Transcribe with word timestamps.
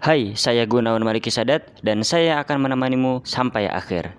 Hai, 0.00 0.32
saya 0.32 0.64
Gunawan 0.64 1.04
Mariki 1.04 1.28
Sadat 1.28 1.76
dan 1.84 2.00
saya 2.00 2.40
akan 2.40 2.64
menemanimu 2.64 3.20
sampai 3.20 3.68
akhir. 3.68 4.16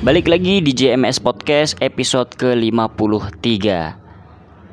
Balik 0.00 0.32
lagi 0.32 0.64
di 0.64 0.72
JMS 0.72 1.20
Podcast 1.20 1.76
episode 1.84 2.32
ke-53 2.40 3.44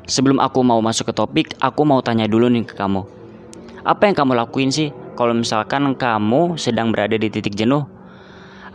Sebelum 0.08 0.40
aku 0.40 0.64
mau 0.64 0.80
masuk 0.80 1.12
ke 1.12 1.20
topik, 1.20 1.52
aku 1.60 1.84
mau 1.84 2.00
tanya 2.00 2.24
dulu 2.24 2.48
nih 2.48 2.64
ke 2.64 2.80
kamu. 2.80 3.04
Apa 3.84 4.08
yang 4.08 4.16
kamu 4.16 4.40
lakuin 4.40 4.72
sih 4.72 4.88
kalau 5.20 5.36
misalkan 5.36 5.92
kamu 5.92 6.56
sedang 6.56 6.96
berada 6.96 7.20
di 7.20 7.28
titik 7.28 7.52
jenuh 7.52 7.84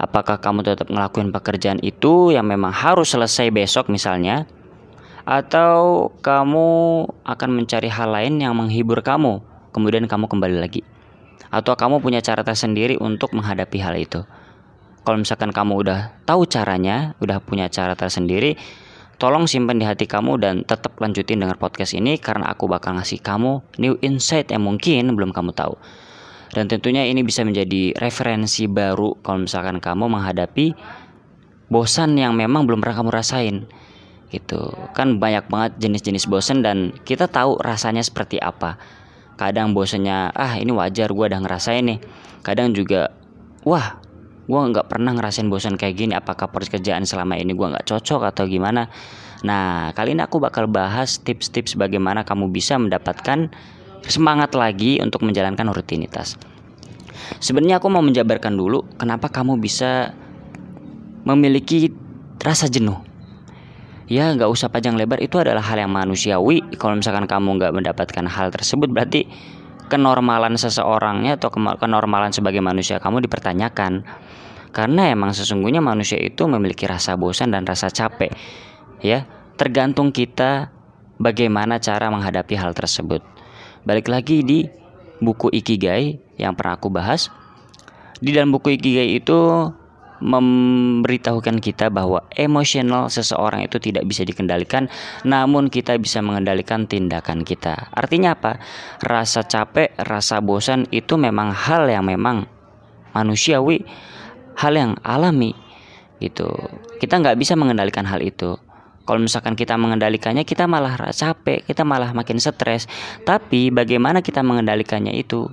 Apakah 0.02 0.42
kamu 0.42 0.66
tetap 0.66 0.90
ngelakuin 0.90 1.30
pekerjaan 1.30 1.78
itu 1.86 2.34
yang 2.34 2.50
memang 2.50 2.74
harus 2.74 3.14
selesai 3.14 3.54
besok 3.54 3.94
misalnya? 3.94 4.50
Atau 5.30 6.10
kamu 6.26 6.70
akan 7.22 7.50
mencari 7.54 7.86
hal 7.86 8.10
lain 8.10 8.42
yang 8.42 8.58
menghibur 8.58 9.06
kamu, 9.06 9.46
kemudian 9.70 10.10
kamu 10.10 10.26
kembali 10.26 10.58
lagi? 10.58 10.82
Atau 11.54 11.78
kamu 11.78 12.02
punya 12.02 12.18
cara 12.18 12.42
tersendiri 12.42 12.98
untuk 12.98 13.30
menghadapi 13.38 13.78
hal 13.78 13.94
itu? 13.94 14.26
Kalau 15.06 15.22
misalkan 15.22 15.54
kamu 15.54 15.86
udah 15.86 16.00
tahu 16.26 16.50
caranya, 16.50 17.14
udah 17.22 17.38
punya 17.38 17.70
cara 17.70 17.94
tersendiri, 17.94 18.58
tolong 19.22 19.46
simpan 19.46 19.78
di 19.78 19.86
hati 19.86 20.10
kamu 20.10 20.42
dan 20.42 20.66
tetap 20.66 20.98
lanjutin 20.98 21.46
dengar 21.46 21.62
podcast 21.62 21.94
ini 21.94 22.18
karena 22.18 22.50
aku 22.50 22.66
bakal 22.66 22.98
ngasih 22.98 23.22
kamu 23.22 23.62
new 23.78 23.94
insight 24.02 24.50
yang 24.50 24.66
mungkin 24.66 25.14
belum 25.14 25.30
kamu 25.30 25.54
tahu. 25.54 25.78
Dan 26.52 26.68
tentunya 26.68 27.08
ini 27.08 27.24
bisa 27.24 27.48
menjadi 27.48 27.96
referensi 27.96 28.68
baru 28.68 29.16
kalau 29.24 29.48
misalkan 29.48 29.80
kamu 29.80 30.12
menghadapi 30.12 30.76
bosan 31.72 32.20
yang 32.20 32.36
memang 32.36 32.68
belum 32.68 32.84
pernah 32.84 33.00
kamu 33.00 33.12
rasain. 33.16 33.56
Gitu. 34.28 34.60
Kan 34.92 35.20
banyak 35.20 35.48
banget 35.48 35.80
jenis-jenis 35.80 36.28
bosan 36.28 36.60
dan 36.60 36.92
kita 37.08 37.32
tahu 37.32 37.56
rasanya 37.64 38.04
seperti 38.04 38.40
apa. 38.40 38.76
Kadang 39.40 39.72
bosannya, 39.72 40.36
ah 40.36 40.60
ini 40.60 40.76
wajar 40.76 41.16
gue 41.16 41.26
udah 41.32 41.40
ngerasain 41.40 41.88
nih. 41.88 42.00
Kadang 42.44 42.76
juga, 42.76 43.16
wah 43.64 43.98
gue 44.46 44.60
nggak 44.60 44.92
pernah 44.92 45.16
ngerasain 45.16 45.48
bosan 45.48 45.80
kayak 45.80 45.96
gini. 45.96 46.14
Apakah 46.20 46.52
pekerjaan 46.52 47.08
selama 47.08 47.40
ini 47.40 47.56
gue 47.56 47.68
nggak 47.72 47.88
cocok 47.88 48.28
atau 48.28 48.44
gimana? 48.44 48.92
Nah, 49.42 49.90
kali 49.98 50.14
ini 50.14 50.22
aku 50.22 50.38
bakal 50.38 50.70
bahas 50.70 51.18
tips-tips 51.18 51.74
bagaimana 51.74 52.22
kamu 52.22 52.54
bisa 52.54 52.78
mendapatkan 52.78 53.50
semangat 54.06 54.54
lagi 54.58 54.98
untuk 55.02 55.26
menjalankan 55.26 55.70
rutinitas. 55.70 56.38
Sebenarnya 57.42 57.80
aku 57.80 57.88
mau 57.88 58.04
menjabarkan 58.04 58.54
dulu 58.54 58.84
kenapa 58.98 59.30
kamu 59.30 59.58
bisa 59.62 60.14
memiliki 61.26 61.94
rasa 62.42 62.68
jenuh. 62.68 62.98
Ya 64.12 64.28
nggak 64.36 64.52
usah 64.52 64.68
panjang 64.68 65.00
lebar 65.00 65.24
itu 65.24 65.40
adalah 65.40 65.64
hal 65.64 65.80
yang 65.80 65.94
manusiawi. 65.94 66.76
Kalau 66.76 67.00
misalkan 67.00 67.30
kamu 67.30 67.62
nggak 67.62 67.72
mendapatkan 67.72 68.26
hal 68.28 68.52
tersebut 68.52 68.92
berarti 68.92 69.24
kenormalan 69.88 70.60
seseorangnya 70.60 71.40
atau 71.40 71.48
kenormalan 71.80 72.36
sebagai 72.36 72.60
manusia 72.60 73.00
kamu 73.00 73.24
dipertanyakan. 73.24 74.04
Karena 74.72 75.12
emang 75.12 75.36
sesungguhnya 75.36 75.84
manusia 75.84 76.20
itu 76.20 76.48
memiliki 76.48 76.88
rasa 76.88 77.16
bosan 77.20 77.52
dan 77.52 77.68
rasa 77.68 77.92
capek. 77.92 78.32
Ya, 79.04 79.28
tergantung 79.60 80.16
kita 80.16 80.72
bagaimana 81.20 81.80
cara 81.84 82.08
menghadapi 82.08 82.56
hal 82.56 82.72
tersebut. 82.72 83.20
Balik 83.82 84.14
lagi 84.14 84.46
di 84.46 84.70
buku 85.18 85.50
Ikigai 85.50 86.38
yang 86.38 86.54
pernah 86.54 86.78
aku 86.78 86.94
bahas. 86.94 87.34
Di 88.22 88.30
dalam 88.30 88.54
buku 88.54 88.78
Ikigai 88.78 89.18
itu 89.18 89.38
memberitahukan 90.22 91.58
kita 91.58 91.90
bahwa 91.90 92.22
emosional 92.38 93.10
seseorang 93.10 93.66
itu 93.66 93.82
tidak 93.82 94.06
bisa 94.06 94.22
dikendalikan, 94.22 94.86
namun 95.26 95.68
kita 95.74 95.98
bisa 95.98 96.22
mengendalikan 96.22 96.86
tindakan 96.86 97.42
kita. 97.42 97.90
Artinya 97.90 98.38
apa? 98.38 98.62
Rasa 99.02 99.42
capek, 99.42 99.98
rasa 99.98 100.38
bosan 100.46 100.86
itu 100.94 101.18
memang 101.18 101.50
hal 101.50 101.90
yang 101.90 102.06
memang 102.06 102.46
manusiawi, 103.18 103.82
hal 104.62 104.78
yang 104.78 104.94
alami 105.02 105.58
gitu. 106.22 106.54
Kita 107.02 107.18
nggak 107.18 107.42
bisa 107.42 107.58
mengendalikan 107.58 108.06
hal 108.06 108.22
itu. 108.22 108.62
Kalau 109.12 109.28
misalkan 109.28 109.60
kita 109.60 109.76
mengendalikannya, 109.76 110.48
kita 110.48 110.72
malah 110.72 110.96
capek, 111.12 111.68
kita 111.68 111.84
malah 111.84 112.16
makin 112.16 112.40
stres. 112.40 112.88
Tapi 113.28 113.68
bagaimana 113.68 114.24
kita 114.24 114.40
mengendalikannya 114.40 115.12
itu? 115.12 115.52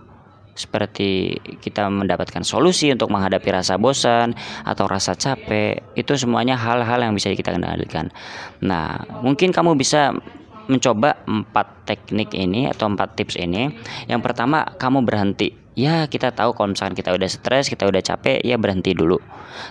Seperti 0.54 1.34
kita 1.58 1.90
mendapatkan 1.90 2.46
solusi 2.46 2.94
untuk 2.94 3.10
menghadapi 3.10 3.50
rasa 3.50 3.74
bosan 3.74 4.38
atau 4.62 4.86
rasa 4.86 5.18
capek, 5.18 5.90
itu 5.98 6.14
semuanya 6.14 6.54
hal-hal 6.54 7.02
yang 7.02 7.18
bisa 7.18 7.34
kita 7.34 7.50
kendalikan. 7.50 8.14
Nah, 8.62 9.02
mungkin 9.26 9.50
kamu 9.50 9.74
bisa 9.74 10.14
mencoba 10.68 11.24
empat 11.24 11.88
teknik 11.88 12.36
ini 12.36 12.68
atau 12.68 12.92
empat 12.92 13.16
tips 13.16 13.40
ini. 13.40 13.72
Yang 14.06 14.20
pertama, 14.20 14.68
kamu 14.76 15.02
berhenti. 15.02 15.56
Ya 15.78 16.10
kita 16.10 16.34
tahu 16.34 16.58
kalau 16.58 16.74
misalkan 16.74 16.98
kita 16.98 17.14
udah 17.14 17.30
stres 17.30 17.70
kita 17.70 17.86
udah 17.86 18.02
capek 18.02 18.42
ya 18.42 18.58
berhenti 18.58 18.98
dulu. 18.98 19.22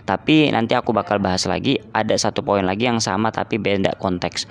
Tapi 0.07 0.47
nanti 0.55 0.71
aku 0.71 0.95
bakal 0.95 1.19
bahas 1.19 1.43
lagi 1.51 1.83
ada 1.91 2.15
satu 2.15 2.47
poin 2.47 2.63
lagi 2.63 2.87
yang 2.87 3.03
sama 3.03 3.27
tapi 3.27 3.59
beda 3.59 3.99
konteks. 3.99 4.47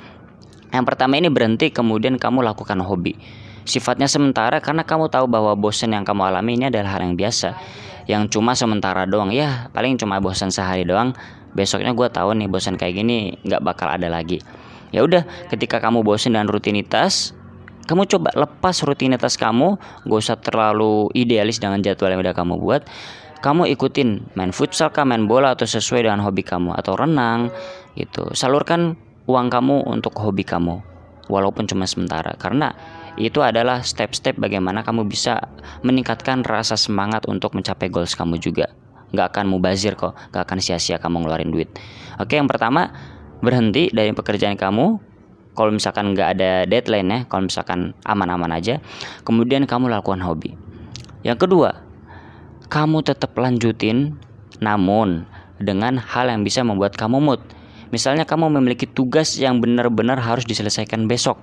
Yang 0.68 0.84
pertama 0.84 1.16
ini 1.16 1.32
berhenti 1.32 1.72
kemudian 1.72 2.20
kamu 2.20 2.44
lakukan 2.44 2.76
hobi. 2.84 3.16
Sifatnya 3.64 4.04
sementara 4.04 4.60
karena 4.60 4.84
kamu 4.84 5.08
tahu 5.08 5.32
bahwa 5.32 5.56
bosan 5.56 5.96
yang 5.96 6.04
kamu 6.04 6.28
alami 6.28 6.60
ini 6.60 6.68
adalah 6.68 7.00
hal 7.00 7.08
yang 7.08 7.16
biasa. 7.16 7.56
Yang 8.04 8.36
cuma 8.36 8.52
sementara 8.52 9.08
doang. 9.08 9.32
Ya 9.32 9.72
paling 9.72 9.96
cuma 9.96 10.20
bosan 10.20 10.52
sehari 10.52 10.84
doang. 10.84 11.16
Besoknya 11.56 11.96
gue 11.96 12.08
tahu 12.12 12.36
nih 12.36 12.52
bosan 12.52 12.76
kayak 12.76 13.00
gini 13.00 13.40
nggak 13.48 13.64
bakal 13.64 13.88
ada 13.88 14.12
lagi 14.12 14.44
ya 14.90 15.02
udah 15.02 15.26
ketika 15.50 15.82
kamu 15.82 16.06
bosan 16.06 16.38
dan 16.38 16.46
rutinitas 16.50 17.36
kamu 17.86 18.02
coba 18.10 18.34
lepas 18.34 18.82
rutinitas 18.82 19.38
kamu. 19.38 19.78
Gak 20.10 20.18
usah 20.18 20.36
terlalu 20.42 21.08
idealis 21.14 21.62
dengan 21.62 21.78
jadwal 21.80 22.18
yang 22.18 22.20
udah 22.20 22.34
kamu 22.34 22.58
buat. 22.58 22.82
Kamu 23.40 23.70
ikutin 23.70 24.34
main 24.34 24.50
futsal 24.50 24.90
kah 24.90 25.06
main 25.06 25.30
bola 25.30 25.54
atau 25.54 25.70
sesuai 25.70 26.02
dengan 26.02 26.18
hobi 26.26 26.42
kamu 26.42 26.74
atau 26.74 26.98
renang 26.98 27.54
gitu. 27.94 28.34
Salurkan 28.34 28.98
uang 29.30 29.46
kamu 29.46 29.86
untuk 29.86 30.18
hobi 30.18 30.42
kamu 30.42 30.82
walaupun 31.30 31.70
cuma 31.70 31.86
sementara. 31.86 32.34
Karena 32.34 32.74
itu 33.14 33.38
adalah 33.38 33.86
step-step 33.86 34.34
bagaimana 34.34 34.82
kamu 34.82 35.06
bisa 35.06 35.38
meningkatkan 35.86 36.42
rasa 36.42 36.74
semangat 36.74 37.22
untuk 37.30 37.54
mencapai 37.54 37.86
goals 37.86 38.18
kamu 38.18 38.42
juga. 38.42 38.66
Nggak 39.14 39.36
akan 39.36 39.44
mubazir 39.46 39.94
kok 39.94 40.18
nggak 40.34 40.42
akan 40.42 40.58
sia-sia 40.58 40.98
kamu 40.98 41.22
ngeluarin 41.22 41.54
duit. 41.54 41.70
Oke 42.18 42.34
yang 42.34 42.50
pertama 42.50 42.90
berhenti 43.40 43.92
dari 43.92 44.12
pekerjaan 44.12 44.56
kamu. 44.56 45.00
Kalau 45.56 45.72
misalkan 45.72 46.12
nggak 46.12 46.28
ada 46.36 46.50
deadline 46.68 47.08
ya 47.08 47.18
kalau 47.32 47.48
misalkan 47.48 47.96
aman-aman 48.04 48.52
aja 48.52 48.76
kemudian 49.24 49.64
kamu 49.64 49.88
lakukan 49.88 50.20
hobi. 50.20 50.52
Yang 51.24 51.48
kedua 51.48 51.80
kamu 52.68 53.00
tetap 53.00 53.32
lanjutin 53.40 54.20
namun 54.60 55.24
dengan 55.56 55.96
hal 55.96 56.28
yang 56.28 56.44
bisa 56.44 56.60
membuat 56.60 56.92
kamu 56.96 57.24
mood. 57.24 57.40
Misalnya 57.88 58.28
kamu 58.28 58.52
memiliki 58.52 58.84
tugas 58.84 59.40
yang 59.40 59.62
benar-benar 59.62 60.20
harus 60.20 60.44
diselesaikan 60.44 61.08
besok 61.08 61.40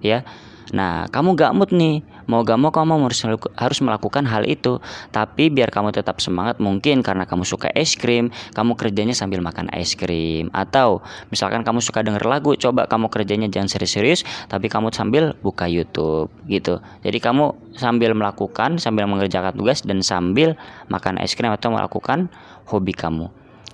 ya. 0.00 0.24
Nah, 0.72 1.06
kamu 1.12 1.36
gak 1.36 1.52
mood 1.52 1.70
nih, 1.76 2.00
mau 2.26 2.42
gak 2.42 2.58
mau 2.60 2.70
kamu 2.72 3.08
harus 3.56 3.78
melakukan 3.82 4.24
hal 4.28 4.44
itu. 4.48 4.78
Tapi 5.10 5.50
biar 5.50 5.68
kamu 5.72 5.94
tetap 5.94 6.20
semangat, 6.20 6.58
mungkin 6.58 7.00
karena 7.00 7.24
kamu 7.28 7.44
suka 7.46 7.70
es 7.72 7.94
krim, 7.94 8.32
kamu 8.52 8.76
kerjanya 8.76 9.12
sambil 9.16 9.40
makan 9.44 9.68
es 9.72 9.96
krim. 9.96 10.48
Atau 10.52 11.04
misalkan 11.28 11.62
kamu 11.62 11.80
suka 11.84 12.00
denger 12.04 12.24
lagu, 12.24 12.56
coba 12.56 12.86
kamu 12.88 13.08
kerjanya 13.12 13.48
jangan 13.50 13.68
serius-serius, 13.68 14.22
tapi 14.48 14.68
kamu 14.68 14.92
sambil 14.94 15.36
buka 15.40 15.68
YouTube 15.68 16.30
gitu. 16.48 16.80
Jadi 17.04 17.18
kamu 17.20 17.76
sambil 17.76 18.14
melakukan, 18.14 18.76
sambil 18.80 19.08
mengerjakan 19.10 19.54
tugas 19.54 19.82
dan 19.82 20.00
sambil 20.00 20.56
makan 20.88 21.18
es 21.20 21.34
krim 21.34 21.52
atau 21.52 21.72
melakukan 21.74 22.30
hobi 22.68 22.96
kamu 22.96 23.28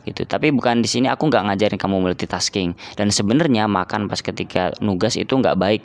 gitu. 0.08 0.24
Tapi 0.24 0.48
bukan 0.50 0.80
di 0.80 0.88
sini 0.88 1.06
aku 1.12 1.28
nggak 1.28 1.52
ngajarin 1.52 1.78
kamu 1.78 1.96
multitasking. 2.00 2.72
Dan 2.96 3.12
sebenarnya 3.12 3.68
makan 3.68 4.08
pas 4.08 4.20
ketika 4.24 4.72
nugas 4.80 5.14
itu 5.20 5.36
nggak 5.36 5.56
baik 5.60 5.82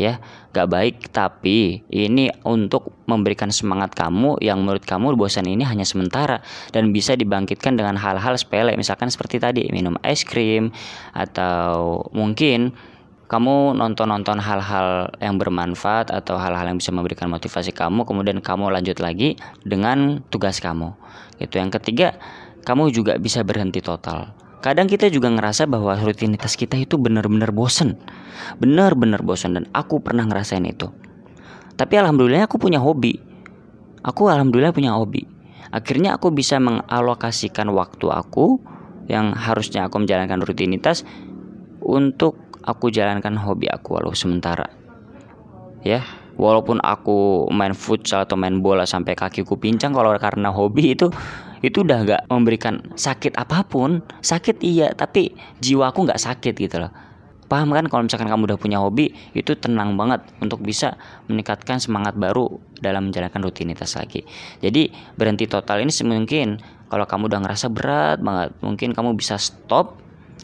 ya. 0.00 0.20
Gak 0.52 0.68
baik 0.68 0.96
tapi 1.10 1.80
ini 1.88 2.28
untuk 2.44 2.92
memberikan 3.08 3.48
semangat 3.48 3.96
kamu 3.96 4.40
yang 4.44 4.60
menurut 4.60 4.84
kamu 4.84 5.16
bosan 5.16 5.48
ini 5.48 5.64
hanya 5.64 5.88
sementara 5.88 6.44
dan 6.70 6.92
bisa 6.92 7.16
dibangkitkan 7.16 7.76
dengan 7.76 7.96
hal-hal 7.96 8.36
sepele. 8.36 8.76
Misalkan 8.76 9.08
seperti 9.08 9.40
tadi 9.40 9.68
minum 9.72 9.96
es 10.04 10.24
krim 10.28 10.72
atau 11.16 12.04
mungkin 12.12 12.76
kamu 13.32 13.72
nonton-nonton 13.80 14.44
hal-hal 14.44 15.08
yang 15.16 15.40
bermanfaat 15.40 16.12
atau 16.12 16.36
hal-hal 16.36 16.68
yang 16.68 16.76
bisa 16.76 16.92
memberikan 16.92 17.32
motivasi 17.32 17.72
kamu 17.72 18.04
kemudian 18.04 18.44
kamu 18.44 18.68
lanjut 18.68 19.00
lagi 19.00 19.40
dengan 19.64 20.20
tugas 20.28 20.60
kamu. 20.60 20.92
Itu 21.40 21.56
yang 21.56 21.72
ketiga 21.72 22.20
kamu 22.68 22.92
juga 22.92 23.16
bisa 23.16 23.40
berhenti 23.40 23.80
total 23.80 24.41
Kadang 24.62 24.86
kita 24.86 25.10
juga 25.10 25.26
ngerasa 25.26 25.66
bahwa 25.66 25.98
rutinitas 25.98 26.54
kita 26.54 26.78
itu 26.78 26.94
benar-benar 26.94 27.50
bosen. 27.50 27.98
Benar-benar 28.62 29.26
bosen 29.26 29.58
dan 29.58 29.66
aku 29.74 29.98
pernah 29.98 30.22
ngerasain 30.22 30.62
itu. 30.62 30.86
Tapi 31.74 31.98
alhamdulillah 31.98 32.46
aku 32.46 32.62
punya 32.62 32.78
hobi. 32.78 33.18
Aku 34.06 34.30
alhamdulillah 34.30 34.70
punya 34.70 34.94
hobi. 34.94 35.26
Akhirnya 35.74 36.14
aku 36.14 36.30
bisa 36.30 36.62
mengalokasikan 36.62 37.72
waktu 37.74 38.06
aku 38.12 38.60
Yang 39.10 39.34
harusnya 39.34 39.90
aku 39.90 39.98
menjalankan 39.98 40.38
rutinitas 40.46 41.02
untuk 41.82 42.38
aku 42.62 42.94
jalankan 42.94 43.34
hobi 43.34 43.66
aku 43.66 43.98
walau 43.98 44.14
sementara. 44.14 44.70
Ya, 45.82 46.06
walaupun 46.36 46.80
aku 46.80 47.48
main 47.52 47.76
futsal 47.76 48.24
atau 48.24 48.36
main 48.38 48.60
bola 48.60 48.88
sampai 48.88 49.16
kakiku 49.16 49.56
pincang 49.58 49.92
kalau 49.92 50.12
karena 50.16 50.48
hobi 50.52 50.96
itu 50.96 51.12
itu 51.62 51.86
udah 51.86 51.98
gak 52.02 52.22
memberikan 52.26 52.82
sakit 52.98 53.38
apa 53.38 53.62
pun. 53.64 54.02
Sakit 54.20 54.60
iya 54.66 54.90
tapi 54.92 55.32
jiwaku 55.62 56.10
nggak 56.10 56.20
sakit 56.20 56.54
gitu 56.58 56.82
loh. 56.82 56.92
Paham 57.46 57.68
kan? 57.70 57.84
Kalau 57.84 58.02
misalkan 58.08 58.32
kamu 58.32 58.48
udah 58.48 58.58
punya 58.58 58.80
hobi 58.80 59.12
itu 59.36 59.52
tenang 59.54 59.94
banget 59.94 60.24
untuk 60.40 60.64
bisa 60.64 60.96
meningkatkan 61.28 61.78
semangat 61.78 62.16
baru 62.16 62.48
dalam 62.80 63.12
menjalankan 63.12 63.44
rutinitas 63.44 63.94
lagi. 63.94 64.24
Jadi 64.64 64.88
berhenti 65.14 65.44
total 65.46 65.84
ini 65.84 65.92
semungkin 65.92 66.58
kalau 66.88 67.04
kamu 67.04 67.28
udah 67.28 67.40
ngerasa 67.44 67.66
berat 67.68 68.18
banget 68.24 68.56
mungkin 68.64 68.96
kamu 68.96 69.14
bisa 69.14 69.36
stop 69.36 70.00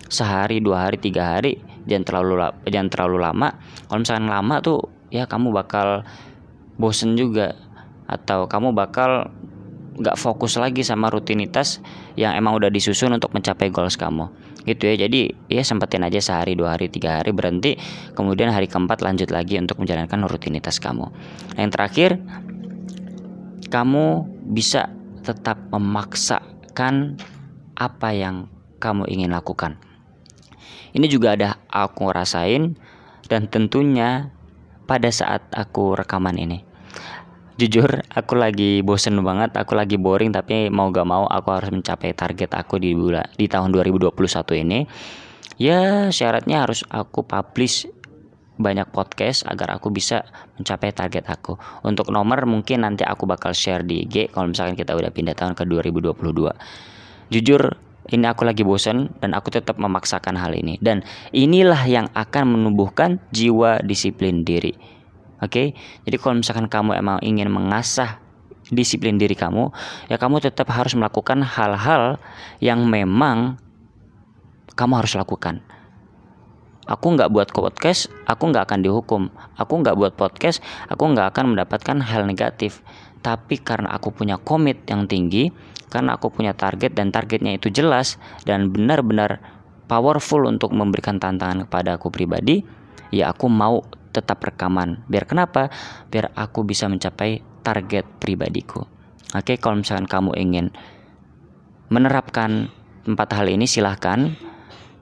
sehari 0.08 0.60
dua 0.60 0.88
hari 0.88 1.00
tiga 1.00 1.36
hari 1.36 1.60
jangan 1.88 2.04
terlalu 2.04 2.32
jangan 2.68 2.88
terlalu 2.92 3.16
lama. 3.24 3.48
Kalau 3.88 3.98
misalkan 4.04 4.28
lama 4.28 4.54
tuh 4.60 4.78
ya 5.08 5.24
kamu 5.28 5.52
bakal 5.52 6.04
bosen 6.78 7.18
juga 7.18 7.56
atau 8.08 8.48
kamu 8.48 8.72
bakal 8.72 9.28
nggak 9.98 10.14
fokus 10.14 10.54
lagi 10.54 10.86
sama 10.86 11.10
rutinitas 11.10 11.82
yang 12.14 12.38
emang 12.38 12.54
udah 12.54 12.70
disusun 12.70 13.10
untuk 13.18 13.34
mencapai 13.34 13.68
goals 13.68 13.98
kamu. 13.98 14.30
Gitu 14.62 14.86
ya 14.86 14.94
jadi 15.08 15.34
ya 15.50 15.62
sempetin 15.66 16.06
aja 16.06 16.22
sehari 16.22 16.54
dua 16.54 16.78
hari 16.78 16.86
tiga 16.86 17.18
hari 17.18 17.34
berhenti 17.34 17.74
kemudian 18.14 18.54
hari 18.54 18.70
keempat 18.70 19.02
lanjut 19.02 19.34
lagi 19.34 19.58
untuk 19.58 19.82
menjalankan 19.82 20.22
rutinitas 20.30 20.78
kamu. 20.78 21.10
Nah, 21.56 21.60
yang 21.60 21.72
terakhir 21.74 22.22
kamu 23.68 24.24
bisa 24.54 24.88
tetap 25.26 25.58
memaksakan 25.74 27.18
apa 27.74 28.08
yang 28.14 28.48
kamu 28.78 29.04
ingin 29.10 29.34
lakukan. 29.34 29.76
Ini 30.94 31.06
juga 31.10 31.36
ada 31.36 31.58
aku 31.68 32.08
rasain 32.08 32.78
dan 33.28 33.50
tentunya 33.50 34.32
pada 34.88 35.12
saat 35.12 35.44
aku 35.52 35.92
rekaman 35.92 36.40
ini. 36.40 36.64
Jujur 37.60 37.90
aku 38.08 38.38
lagi 38.38 38.80
bosen 38.86 39.18
banget 39.20 39.52
aku 39.58 39.74
lagi 39.74 39.98
boring 39.98 40.30
tapi 40.30 40.70
mau 40.70 40.94
gak 40.94 41.04
mau 41.04 41.26
aku 41.26 41.48
harus 41.52 41.74
mencapai 41.74 42.14
target 42.14 42.54
aku 42.54 42.78
di 42.78 42.94
bulan 42.94 43.26
di 43.36 43.44
tahun 43.44 43.74
2021 43.76 44.14
ini. 44.64 44.88
Ya 45.60 46.08
syaratnya 46.08 46.64
harus 46.64 46.86
aku 46.88 47.26
publish 47.26 47.84
banyak 48.58 48.90
podcast 48.90 49.46
agar 49.46 49.74
aku 49.74 49.90
bisa 49.90 50.24
mencapai 50.56 50.94
target 50.94 51.26
aku. 51.28 51.58
Untuk 51.84 52.08
nomor 52.14 52.46
mungkin 52.48 52.86
nanti 52.86 53.02
aku 53.04 53.26
bakal 53.26 53.52
share 53.52 53.84
di 53.84 54.06
IG 54.06 54.32
kalau 54.32 54.50
misalkan 54.50 54.78
kita 54.78 54.96
udah 54.96 55.12
pindah 55.12 55.34
tahun 55.36 55.52
ke 55.58 55.66
2022 55.66 56.14
jujur 57.28 57.76
ini 58.08 58.24
aku 58.24 58.44
lagi 58.44 58.64
bosen 58.64 59.12
dan 59.20 59.32
aku 59.36 59.52
tetap 59.52 59.76
memaksakan 59.76 60.36
hal 60.36 60.52
ini 60.56 60.80
dan 60.80 61.04
inilah 61.32 61.84
yang 61.88 62.06
akan 62.12 62.56
menumbuhkan 62.56 63.20
jiwa 63.32 63.80
disiplin 63.84 64.42
diri 64.42 64.98
Oke, 65.38 65.78
jadi 66.02 66.16
kalau 66.18 66.42
misalkan 66.42 66.66
kamu 66.66 66.98
emang 66.98 67.22
ingin 67.22 67.46
mengasah 67.46 68.18
disiplin 68.74 69.22
diri 69.22 69.38
kamu, 69.38 69.70
ya 70.10 70.18
kamu 70.18 70.42
tetap 70.42 70.66
harus 70.74 70.98
melakukan 70.98 71.46
hal-hal 71.46 72.18
yang 72.58 72.82
memang 72.90 73.54
kamu 74.74 74.98
harus 74.98 75.14
lakukan. 75.14 75.62
Aku 76.90 77.14
nggak 77.14 77.30
buat 77.30 77.48
podcast, 77.54 78.10
aku 78.26 78.50
nggak 78.50 78.66
akan 78.66 78.80
dihukum. 78.82 79.22
Aku 79.60 79.78
nggak 79.78 79.94
buat 79.94 80.16
podcast, 80.18 80.58
aku 80.90 81.06
nggak 81.06 81.36
akan 81.36 81.54
mendapatkan 81.54 82.00
hal 82.02 82.26
negatif. 82.26 82.82
Tapi 83.18 83.58
karena 83.60 83.92
aku 83.92 84.14
punya 84.14 84.38
komit 84.38 84.86
yang 84.86 85.10
tinggi, 85.10 85.50
karena 85.90 86.16
aku 86.16 86.30
punya 86.30 86.54
target 86.54 86.94
dan 86.94 87.10
targetnya 87.10 87.56
itu 87.56 87.72
jelas 87.72 88.20
dan 88.44 88.70
benar-benar 88.70 89.40
powerful 89.88 90.44
untuk 90.44 90.70
memberikan 90.76 91.16
tantangan 91.16 91.66
kepada 91.66 91.96
aku 91.96 92.12
pribadi, 92.12 92.62
ya 93.10 93.32
aku 93.32 93.48
mau 93.48 93.82
tetap 94.12 94.40
rekaman. 94.44 95.02
Biar 95.08 95.24
kenapa? 95.24 95.72
Biar 96.12 96.30
aku 96.36 96.64
bisa 96.64 96.86
mencapai 96.86 97.40
target 97.64 98.04
pribadiku. 98.20 98.84
Oke, 99.36 99.60
kalau 99.60 99.80
misalkan 99.80 100.08
kamu 100.08 100.32
ingin 100.40 100.66
menerapkan 101.92 102.72
empat 103.04 103.28
hal 103.36 103.48
ini 103.48 103.64
silahkan 103.64 104.36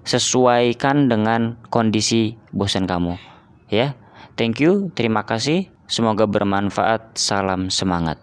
sesuaikan 0.07 1.11
dengan 1.11 1.59
kondisi 1.71 2.39
bosan 2.55 2.87
kamu. 2.87 3.19
Ya, 3.67 3.99
thank 4.39 4.63
you, 4.63 4.95
terima 4.95 5.27
kasih. 5.27 5.76
Semoga 5.91 6.31
bermanfaat. 6.31 7.19
Salam 7.19 7.67
semangat. 7.67 8.15